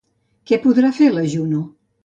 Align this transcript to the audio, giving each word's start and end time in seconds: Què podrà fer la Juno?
Què 0.51 0.59
podrà 0.63 0.91
fer 1.01 1.11
la 1.19 1.27
Juno? 1.37 1.63